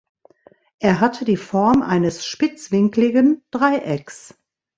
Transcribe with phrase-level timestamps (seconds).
[0.79, 4.33] Er hatte die Form eines spitzwinkligen Dreiecks.